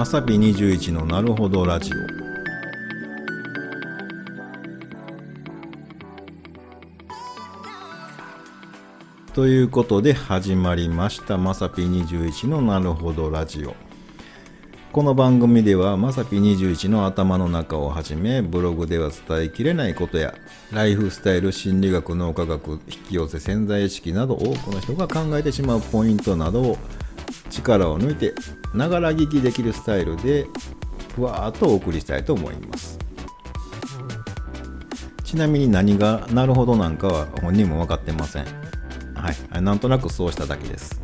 [0.00, 1.90] まさぴ21のなるほどラジ
[9.28, 9.34] オ。
[9.34, 13.76] ということで始まりましたまさぴ21のなるほどラジオ。
[14.90, 20.32] この番組ではまさぴ21の頭の中をはじめブログでは伝えきれないことや
[20.72, 22.78] ライフスタイル心理学脳科学引
[23.10, 26.78] き寄せ潜在意識など多くの人が考えてしまうポイントなどを
[27.50, 28.34] 力を抜いて
[28.74, 30.46] ながら聞きできるスタイルで
[31.14, 32.98] ふわーっとお送りしたいと思います。
[35.24, 38.44] ちなみに何がなるほどなんかは本人も分かってません。
[39.14, 39.62] はい。
[39.62, 41.00] なんとなくそうしただけです。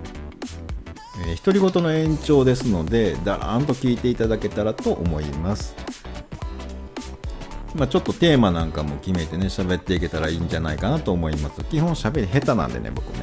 [1.26, 5.74] えー、独り言の延長ですのでだらんと聞いていただけたらと思います。
[7.74, 11.62] まあ、ちょっとテーマなんかも決めてね喋っていけたらいいんじゃないかなと思います。
[11.64, 13.20] 基本喋り下手なんでね僕ね。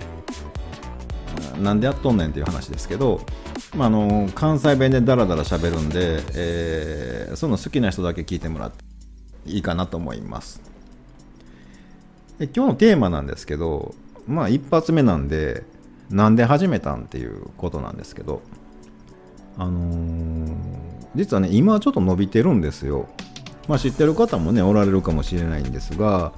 [1.60, 3.22] なんでやっとんねんっていう話ですけど、
[3.76, 8.84] まあ、の関西弁でダラダラ喋るんで、えー、その好きな人だけ聞いてもらって
[9.46, 10.62] いいかなと思います
[12.40, 13.94] で今日のテーマなんですけど
[14.28, 15.64] まあ一発目なんで
[16.10, 18.42] なんで始めたんっていうことなんですけど
[19.58, 20.56] あのー、
[21.16, 23.10] 実はね今はちょっと伸びてるんですよ
[23.68, 26.34] まあ知ってる方もねおられるかもしれないんですが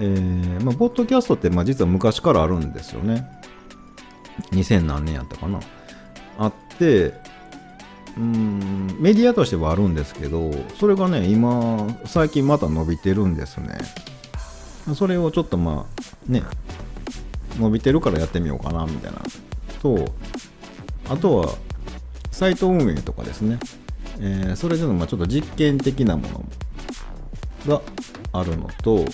[0.00, 3.26] えー、まあ、ポッドキャストって、まあ、実は昔からあるんですよね。
[4.52, 5.60] 2000何年やったかな。
[6.38, 7.14] あって、
[8.16, 13.78] うん、メディアとしてはあるんですけど、それがね、今、最近また伸びてるんですね。
[14.94, 16.42] それをちょっとまあ、ね、
[17.58, 19.18] 伸びてるからやってみようかなみたいな
[19.82, 20.12] と
[21.08, 21.54] あとは
[22.30, 23.58] サイト運営とかですね、
[24.20, 26.44] えー、それでのまあちょっと実験的なもの
[27.66, 27.82] が
[28.32, 29.04] あるのと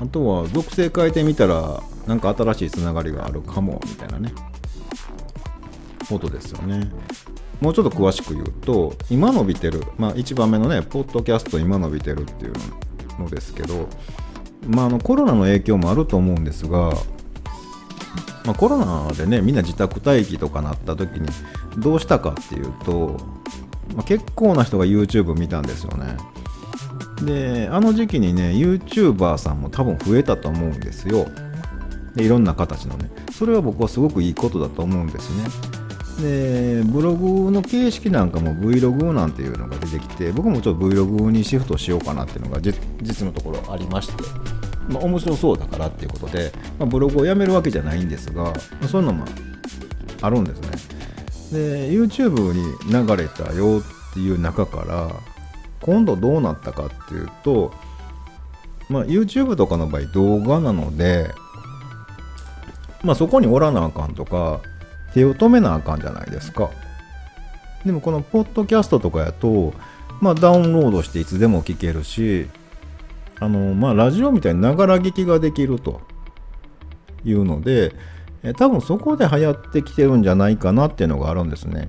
[0.00, 4.32] あとは属性変えてみたらなんか新しいつながりがあるかもみたいなね。
[6.08, 6.90] ことですよね。
[7.60, 12.52] もうちょっと詳しく言うと今伸びてるまあ1番目のねポッドキャスト今伸びてるっていう
[13.18, 13.88] のですけど
[14.66, 16.90] まあ、あのコロナの影響もあると思うんですが、
[18.44, 21.28] まあ、コロナでねみんな自宅待機とかなった時に
[21.78, 23.16] どうしたかっていうと、
[23.94, 26.16] まあ、結構な人が YouTube 見たんですよね。
[27.22, 31.26] であの時期にね YouTuber さんも多分増えたと思うんですよ。
[32.14, 33.10] でいろんな形のね。
[33.32, 35.78] それは僕はすごくいいことだと思うんですね。
[36.20, 44.14] でブログの形式なんかも Vlog なんていうのが出てきて僕もちょっと Vlog にシフトしようかなっていうのが実のところありまして、
[44.88, 48.52] まあ、面白そうだからっていうことで、まあ、ブログをやめるわけじゃないんですが、ま
[48.82, 49.24] あ、そういうのも
[50.20, 50.68] あるんですね。
[51.52, 52.62] で YouTube に
[52.92, 55.08] 流れたよっていう中から
[55.80, 57.72] 今度どうなったかっていうと、
[58.88, 61.30] まあ、YouTube とかの場合動画なので、
[63.02, 64.60] まあ、そこにおらなあかんとか
[65.14, 66.70] 手を止めなあかんじゃないですか。
[67.84, 69.72] でもこのポッドキャストとかやと、
[70.20, 72.48] まあダウンロードしていつでも聞けるし、
[73.40, 76.00] あの、まあラジオみたいにながら聞きができると
[77.24, 77.94] いうので、
[78.42, 81.88] え多分そこで流行ってきてるんじゃないかなっていうのがあるんですね。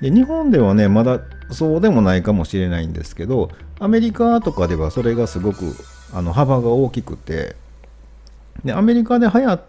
[0.00, 1.20] で日本ではね、まだ
[1.52, 5.74] そうでもないかもしれないんですけど、アメリカとかではそれがすごく
[6.12, 7.56] あの幅が大きくて、
[8.64, 9.62] で、アメリカで流行っ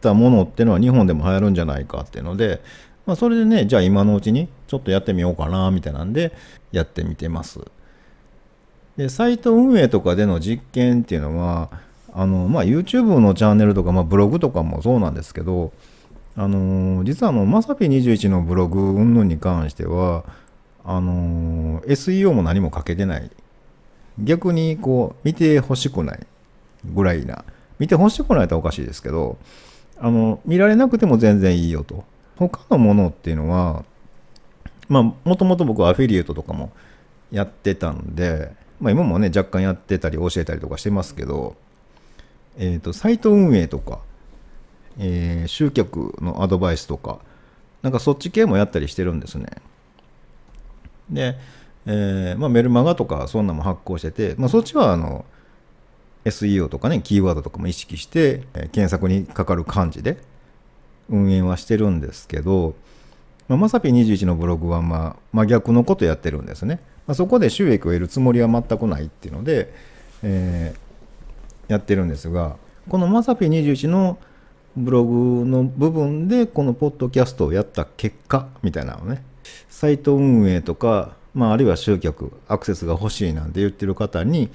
[0.00, 2.60] たものっていうのは日本でも流行るんじゃないかっていうので、
[3.06, 6.32] まあ、それでね、じゃあ今のうちにちょっとやってみようかな、みたいなんで
[6.72, 7.60] やってみてます。
[8.96, 11.70] で、サイト運営とかでの実験っていうのは、
[12.12, 15.72] あの、まあ、YouTube のチャンネルとか、まあ、ブログとかもそうなんですけど、
[16.36, 20.24] あの実はあの、まさぴ21のブログ云々に関しては、
[20.90, 23.30] あの SEO も何もかけてない。
[24.18, 26.26] 逆にこう、見てほしくない
[26.86, 27.44] ぐらいな。
[27.78, 29.36] 見てほしくないとおかしいですけど、
[29.98, 32.04] あの、見られなくても全然いいよと。
[32.36, 33.84] 他のものっていうのは、
[34.88, 36.72] まあ、もともと僕はアフィリエイトとかも
[37.30, 38.50] やってたんで、
[38.80, 41.54] まあ今もね、若干やってたり教えたりとかしてますけど、
[42.56, 43.98] えっ、ー、と、サイト運営とか、
[44.98, 47.18] えー、集客のアドバイスとか、
[47.82, 49.48] なんかそっち系もやったりしてるんですね。
[51.10, 51.38] で、
[51.86, 55.24] えー、まあメルマガとかそんなも発行してて、まあそっちはあの、
[56.24, 60.18] SEO とかね、キーワードとかも意識して、え検索にかかる感じで
[61.08, 62.74] 運営はしてるんですけど、
[63.48, 66.80] まあ、まさぴ21のブログは、まあ、真逆のことやってるんですね。
[67.06, 69.72] まあ、そこで収益を得るつもりは全くないっていうので、
[70.22, 72.56] えー、やってるんですが、
[72.88, 74.18] このまさぴ21の
[74.76, 79.22] ブログの部分で、このポッドキャストをやった結果みたいなのね、
[79.68, 84.50] サイト運営とか、まあ、あるいは集客、アクセスが欲しいなんて言ってる方に、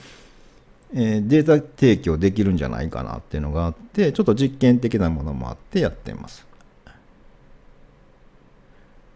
[0.93, 6.45] えー、データ提供できるんじゃないかなっていうのがあって、ちょっと実験的なものもあってやってます。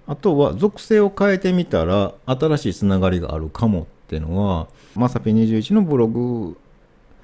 [0.07, 6.57] あとは属性を変えてみたら新しいつながりがあるかもっていうのはまさぴ21のブログ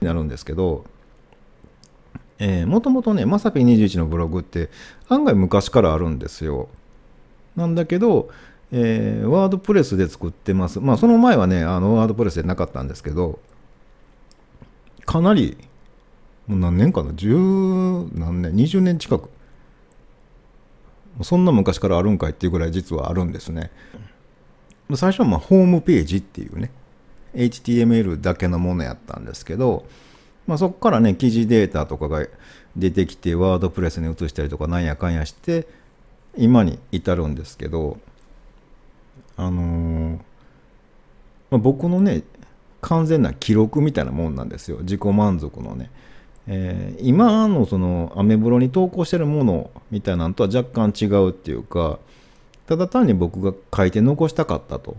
[0.01, 0.83] になるんですけど
[2.67, 4.69] もともとねまさぴ21のブログって
[5.07, 6.67] 案外昔からあるんですよ
[7.55, 8.29] なんだけど、
[8.71, 10.79] えー、ワードプレスで作ってます。
[10.79, 13.39] まあその前はねあのワードプレスでなかったんですけど
[15.05, 15.57] かなり
[16.47, 17.13] もう何年かな？
[17.13, 19.29] 十何年？20年近く。
[21.21, 23.71] そんな昔からあるんかいっていうぐらい実はあるんですね。
[24.95, 26.71] 最初はまあホームページっていうね、
[27.35, 29.85] HTML だけのものやったんですけど、
[30.47, 32.27] まあ、そこからね、記事データとかが
[32.75, 35.67] 出てきて、ワードプレスに移したりとか、なんやかんやして、
[36.37, 37.97] 今に至るんですけど、
[39.37, 40.17] あのー、
[41.51, 42.23] まあ、僕のね、
[42.81, 44.77] 完全な記録みたいなもんなんですよ。
[44.81, 45.89] 自己満足のね。
[46.47, 51.99] えー、今のそのアメブロに投稿してるものみたいなのとは若干違うっていうか
[52.67, 54.97] ただ単に僕が書いて残したかったと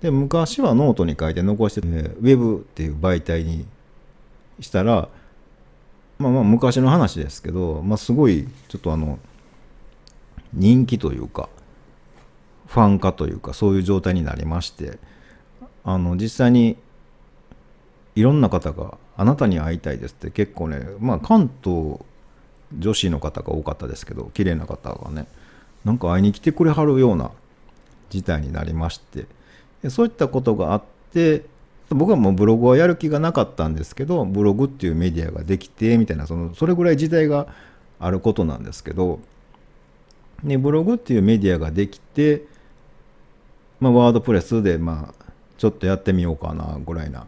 [0.00, 3.66] で昔はノートに書いて残して、えー、ウェブっていう媒体に
[4.60, 5.08] したら
[6.18, 9.18] まあまあ昔の話ですけど、まあ、すごいちょっとあの
[10.52, 11.48] 人気というか
[12.66, 14.98] ファン化というかそういう状態になりまして
[15.84, 16.76] あの実際に
[18.16, 22.00] いろんな方があなたに会いたいですって結構ね、まあ関東
[22.76, 25.26] 女子の方が多かったですけど、綺麗な方がね、
[25.84, 27.30] なんか会いに来てくれはるような
[28.10, 29.26] 事態になりまして、
[29.90, 30.82] そういったことがあっ
[31.12, 31.44] て、
[31.90, 37.46] 僕はもうブログはやる気がなかったんですけど、ブログっていうメディアができて、みたいな、その、それぐらい時代が
[38.00, 39.20] あることなんですけど、
[40.42, 42.44] ね、ブログっていうメディアができて、
[43.80, 45.24] まあ、ワードプレスで、まあ、
[45.58, 47.26] ちょっとやってみようかな、ぐらいな。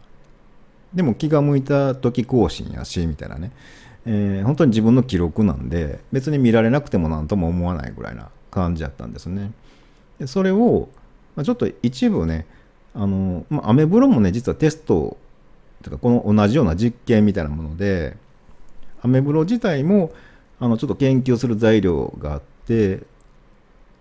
[0.93, 3.51] でも気が向いた時更新やしみたいなね、
[4.05, 9.51] えー、本当に自分の記録なんで別に見られなくても何とも思わないぐらいな感じだったんですね。
[10.17, 10.89] でそれを、
[11.35, 12.47] まあ、ちょっと一部ね
[12.95, 15.17] あの、まあ、アメブロもね実はテスト
[15.83, 18.17] とかこの同じような実験みたいなもので
[19.01, 20.11] アメブロ自体も
[20.59, 22.48] あのちょっと研究する材料があって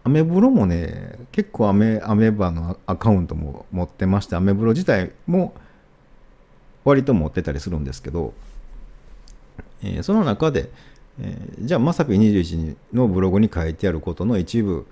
[0.05, 5.55] アメブロもね結構アメアメバのアカウントも持ってましてアメブロ自体も
[6.85, 8.33] 割と持ってたりするんですけど、
[9.83, 10.71] えー、その中で、
[11.21, 14.87] えー、じゃあまさぴ21のブログに書いてあることの一部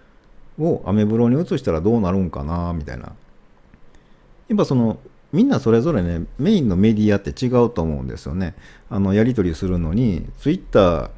[0.58, 3.12] をアメブロに移したらどうなるんかなみたいな。
[4.48, 4.98] やっぱその
[5.32, 8.54] みんなそれぞれねメインのメディアって違うと思うんですよね。
[8.90, 11.10] あのやり取りするのにツイッター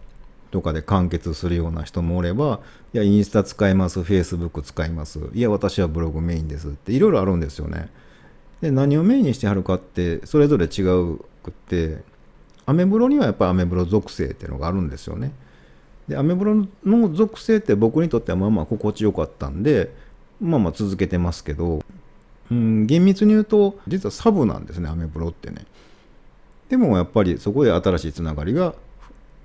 [0.50, 2.60] とかで完結するような人もおれば、
[2.94, 7.88] いや、インスタ使います、フェイスブック使います、いや、私はブログメインですっていろいろあるんですよね。
[8.60, 12.02] で何をメインにしてはるかってそれぞれ違うくって
[12.66, 15.32] アメブロにはやっぱりアメブロ属性っていうのがあるんですよね。
[16.08, 19.94] でアメブロの属性って僕にとってはまあまあ心地よかったんで
[20.40, 21.82] まあまあ続けてますけど、
[22.50, 25.64] うん、厳密に言うと実はサブなんですねアメブロってね。
[26.68, 28.74] でもやっぱりそこで新しいつながりが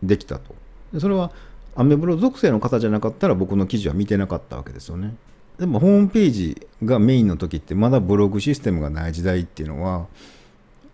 [0.02, 0.56] できたと。
[1.00, 1.32] それは
[1.76, 5.16] アメブロ属性の方じゃなかったら僕の記事は見てなかったわけですよね。
[5.58, 10.08] でもホームページがメインの時ってまだブログシステムがない時代っていうのは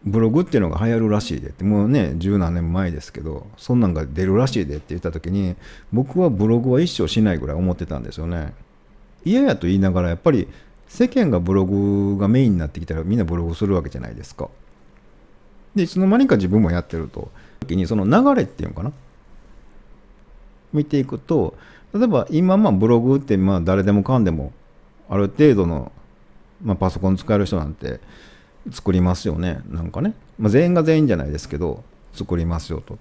[0.03, 5.55] ブログっていうのが流行るらしいでってもうね十何年前ですけどそんなんが出るらしいでって言った時に
[5.93, 8.53] 僕はブログは一生しないぐらい思ってたんですよね。
[9.25, 10.47] 嫌やと言いながらやっぱり
[10.87, 14.49] 世間がブログがメインになってきたらみんなブログするわけじゃないですか。
[15.75, 17.31] でいつの間にか自分もやってると。
[17.59, 18.91] 時にその流れっていうのかな。
[20.73, 21.55] 見ていくと
[21.93, 24.51] 例えば今まあブログってまあ誰でもかんでも
[25.09, 25.91] ある程度の、
[26.63, 27.99] まあ、パソコン使える人なんて
[28.71, 29.61] 作りますよね。
[29.69, 31.83] なんかね、まあ、全員が全員じゃないですけど
[32.13, 32.97] 作りますよと。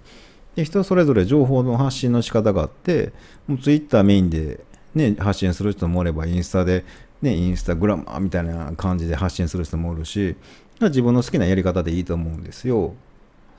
[0.57, 3.13] で人それぞれ情報の発信の仕方があって
[3.47, 4.61] もうツイッターメインで、
[4.95, 6.85] ね、発信する人もおればインスタで、
[7.21, 10.37] ね、インスタグラマーみたいな感じで発信する人もおるし
[10.81, 12.95] 自分の好きなやり方でいいと思うんですよ。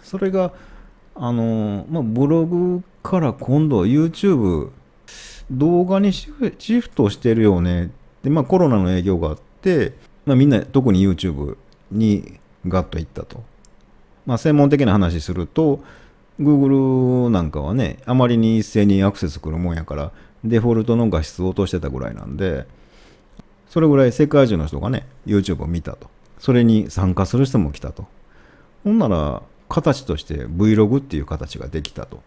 [0.02, 0.54] それが
[1.22, 4.72] あのまあ、ブログから今度は YouTube
[5.52, 7.92] 動画にシフトしてるよね。
[8.24, 9.94] で、まあ、コロナの影響があって、
[10.26, 11.58] まあ、みんな特に YouTube
[11.92, 13.44] にガッといったと。
[14.26, 15.82] まあ、専門的な話すると
[16.40, 20.12] Google なんかはねあまりに一斉にアクセスくるもんやから
[20.46, 22.66] デフォルトの画質を落としてたぐらいなんで
[23.70, 26.10] それぐらい世界中の人がね YouTube を見たと。
[26.38, 28.08] それに参加する人も来たと。
[28.86, 32.22] ほんなら形として Vlog っていう形ができたと。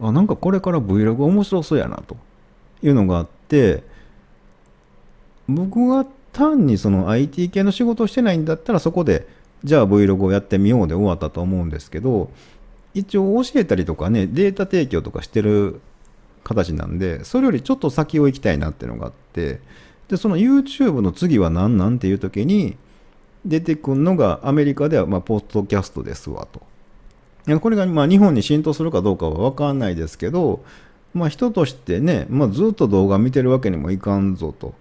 [0.00, 2.16] あなんかこれから Vlog 面白そうやなと。
[2.82, 3.82] いうのがあって
[5.48, 9.26] 僕が単にその IT 系の仕事をしてないんだったらそこで
[9.64, 12.30] じゃあ Vlog をやってみようで終わったと思うんですけど
[12.94, 15.80] 一応教えたりとかねデータ提供とかしてる
[16.44, 19.60] 形なんでそれよりちょっと先を行きたいなっていうのがあって
[20.08, 22.76] でその YouTube の次は何なんていう時に
[23.44, 26.62] 出てくるのがアメリカではまあポッドキャストですわと。
[27.60, 30.64] これがまあ日本に浸透するかどうかは分かんないですけど、
[31.12, 34.74] まあ、人としてね、まあ、ずっと動画見てるわけにもいかんぞと。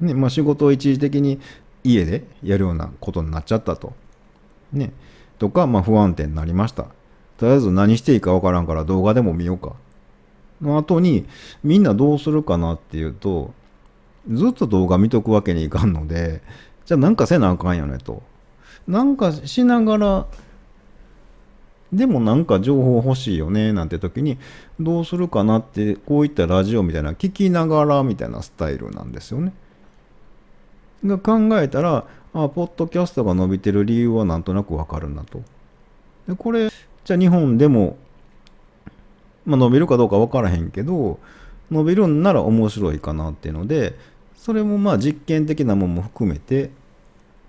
[0.00, 1.40] ねまあ、仕事を一時的に
[1.82, 3.94] 家でやるようなことになっちゃったと。
[4.72, 4.92] ね、
[5.38, 6.86] とか、まあ、不安定になりました。
[7.38, 9.74] とりあえず何していいか分からんから動画でも見ようか。
[10.60, 11.26] の後に
[11.64, 13.52] みんなどうするかなっていうと
[14.30, 16.42] ずっと動画見とくわけにいかんので
[16.90, 18.20] じゃあなんかせなあかんよねと。
[18.88, 20.26] なんかしながら
[21.92, 24.38] でもなんか情報欲しいよねなんて時に
[24.80, 29.52] どうするかなってこういったラジオみたいな聞きながらみたいなスタイルなんですよね。
[31.06, 35.42] が考えたらあポッドキャストが伸びてる理由はなんとなくわかるなと。
[36.26, 36.70] でこれ
[37.04, 37.98] じゃあ日本でも、
[39.46, 41.20] まあ、伸びるかどうかわからへんけど
[41.70, 43.94] 伸びるんなら面白いかなっていうので
[44.34, 46.70] それもまあ実験的なものも含めて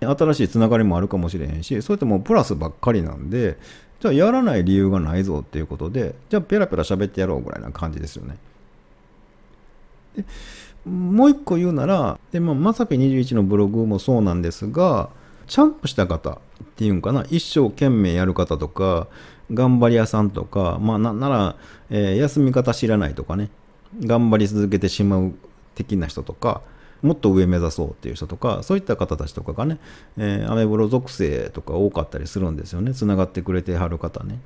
[0.05, 3.57] 新しいつながりもあるかもしれへんしそれってもプラスばっかりなんで
[3.99, 8.37] じゃあやらない理由がないぞっていうことでじゃあペラペラ喋ってやろうぐらいな感じですよね。
[10.15, 10.25] で
[10.85, 15.09] もう一個言うなら、でまあ、まさぴ21のブログもそうなんですが、
[15.47, 19.07] ちゃんとした方っていうんかな、一生懸命やる方とか、
[19.53, 21.55] 頑張り屋さんとか、まあななら、
[21.89, 23.49] えー、休み方知らないとかね、
[23.99, 25.33] 頑張り続けてしまう
[25.75, 26.61] 的な人とか、
[27.01, 29.79] もっと上目指そうっていう人とか、そういった方たちとかがね、
[30.17, 32.93] えー、アメブロ属性とか多かったりするんですよね。
[32.93, 34.39] つながってくれてはる方ね。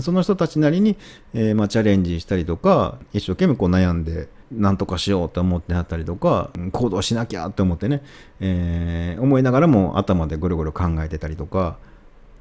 [0.00, 0.96] その人たちなりに、
[1.32, 8.02] えー、まあ、チャレンジしたりとか、一生懸命こう悩んで、なんとかしようと思ってはったりとか、行動しなきゃって思ってね、
[8.40, 11.78] えー、思いながらも頭でぐるぐる考えてたりとか、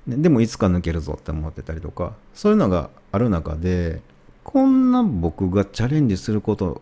[0.08, 4.02] でもいつか抜けるぞって思ってたりとか、そういうのがある中で、
[4.44, 6.82] こんな僕がチャレンジすること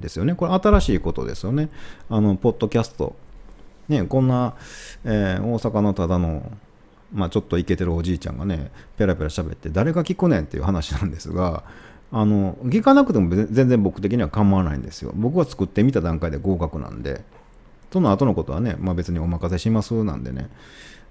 [0.00, 0.34] ですよね。
[0.34, 1.68] これ新しいことですよね。
[2.08, 3.14] あの、ポッドキャスト。
[3.88, 4.54] ね、こんな、
[5.04, 6.50] えー、大阪のただの
[7.12, 11.64] まあ、ちょっとイケてるおじいちゃんがねペラペラ喋って誰が聞くねんっていう話なんですが
[12.12, 17.24] あの聞かなくても全然僕的には構わないんですよ僕は作ってみた段階で合格なんで
[17.92, 20.48] その後のことはね、まあ、別にお任せしますなんでね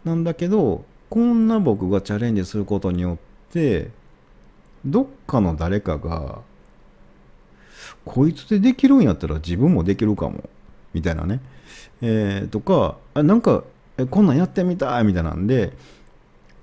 [0.05, 3.89] なんだけどこんな僕がチャレンジすることによって
[4.85, 6.41] どっかの誰かが
[8.09, 10.49] こいつでできるんやったら自分もできるかも。
[10.95, 11.41] みたいなね、
[12.01, 13.63] えー、とかあなんか
[13.99, 15.73] えこんなんやってみたいみたいなんで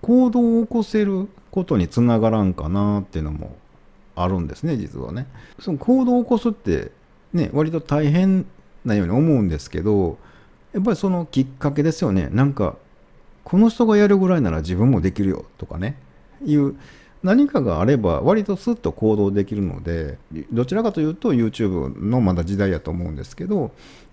[0.02, 3.54] 行動を起こせることにつながらんかなっていうのも
[4.16, 5.28] あるんですね実はね。
[5.60, 6.90] その行動を起こすって
[7.32, 8.46] ね割と大変
[8.84, 10.18] なように思うんですけど
[10.72, 12.28] やっぱりそのきっかけですよね。
[12.32, 12.74] なんか
[13.44, 15.96] この人がやるぐらいなら自分もできるよとかね。
[16.44, 16.74] いう
[17.26, 20.18] 何かがあれば割とスッと行動できるので
[20.52, 23.73] どちらかというと YouTube のまだ時代やと思うんですけど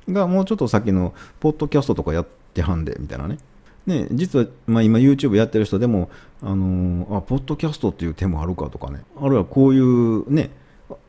[0.10, 3.38] がもうちょっと先のポッドキャストとかやってはんでみたいなね
[3.86, 6.10] ね、実は、まあ、今 YouTube やってる人でも、
[6.42, 10.52] あのー、あ、ポッドキャストっていう手もあるかとかね、あるいはこういうね、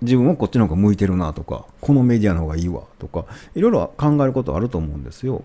[0.02, 5.44] 自分はこっちの方が向いてるなとか、このメディアの方がいいわとか、いろいろ考えることあると思うんですよ。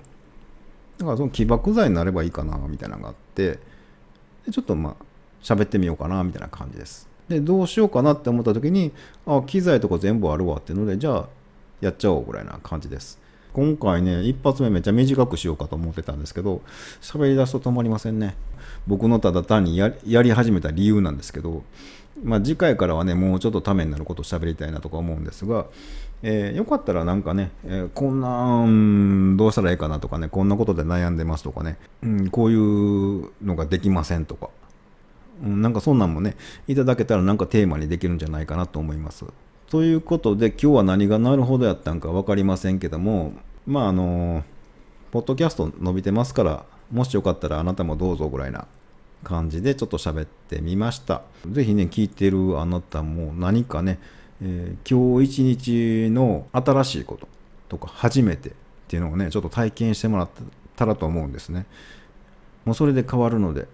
[0.97, 3.59] だからその起爆剤になればいいかな、みたいなのがあって、
[4.51, 5.05] ちょっとまあ、
[5.41, 7.07] 喋ってみようかな、みたいな感じです。
[7.27, 8.91] で、どうしようかなって思った時に、
[9.25, 11.25] あ、機材とか全部あるわっていうので、じゃあ、
[11.81, 13.19] やっちゃおうぐらいな感じです。
[13.53, 16.61] 今回ね、一発目めっちゃ短くしようかと思ってたんですけど、
[17.01, 18.35] 喋り出すと止まりませんね。
[18.87, 21.63] 僕のただ単にやり始めた理由なんですけど、
[22.23, 25.65] まあ、次回からはね、もうちょっとためになることを喋りたいなとか思うんですが、
[26.21, 34.49] えー、よかったらなんかね、えー、こんな、ん、どうしたらいいかなとかね、こんなことで悩んでますとかね、うん、こういうのができませんとか、
[35.43, 36.35] うん、なんかそんなんもね、
[36.67, 39.25] いただけたらなんかテーマにできるんじゃないかなと思います。
[39.69, 43.33] ということで、今日は何がなるほどやったんか分かりませんけども、
[43.67, 44.43] まああの、
[45.11, 48.67] ポッドキャスト伸びてますから、もしよかったらあなたもどうぞぐらいな
[49.23, 51.21] 感じでちょっと喋ってみました。
[51.47, 53.99] ぜひね、聞いてるあなたも何かね、
[54.41, 57.27] えー、今日一日の新しいこと
[57.67, 58.53] とか初めてっ
[58.87, 60.29] ていうのをね、ちょっと体験してもらっ
[60.75, 61.65] たらと思うんですね。
[62.65, 63.67] もうそれで変わるので、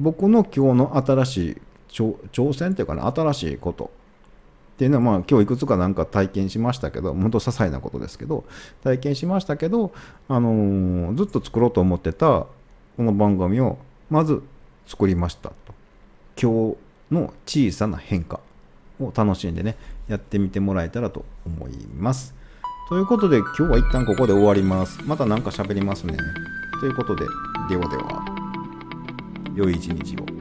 [0.00, 3.88] 僕の今日の新しい挑戦っていうかな、新しいことっ
[4.78, 8.44] ていうのは、まあ、今日いくつかなんか体験しましたけど、本当些細なことですけど、
[8.82, 9.92] 体験しましたけど、
[10.26, 12.46] あのー、ずっと作ろうと思ってた
[12.96, 13.76] この番組を、
[14.08, 14.42] まず
[14.86, 15.54] 作りましたと。
[16.40, 18.40] 今日の小さな変化
[18.98, 19.76] を楽しんでね、
[20.08, 22.34] やってみてもらえたらと思います。
[22.88, 24.98] ということで、今日は一旦ここで終わります。
[25.04, 26.16] また何か喋りますね。
[26.80, 27.26] ということで、
[27.68, 28.39] ではでは、
[29.60, 30.39] 良い一日を。